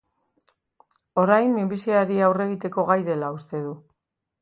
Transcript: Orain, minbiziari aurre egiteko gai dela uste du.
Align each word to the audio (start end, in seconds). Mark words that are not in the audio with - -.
Orain, 1.25 1.53
minbiziari 1.59 2.19
aurre 2.31 2.51
egiteko 2.51 2.89
gai 2.91 2.99
dela 3.11 3.33
uste 3.41 3.65
du. 3.69 3.79